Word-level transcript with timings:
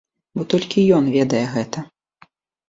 Бо 0.37 0.45
толькі 0.53 0.85
ён 0.99 1.05
ведае 1.17 1.43
гэта. 1.53 1.85